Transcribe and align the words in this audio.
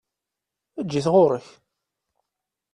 Eǧǧ-it 0.79 1.07
ɣuṛ-k! 1.13 1.47